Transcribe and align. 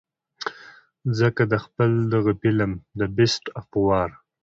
ځکه 1.19 1.41
د 1.51 1.53
خپل 1.65 1.91
دغه 2.13 2.31
فلم 2.41 2.71
The 2.99 3.07
Beast 3.15 3.43
of 3.59 3.67
War 3.85 4.09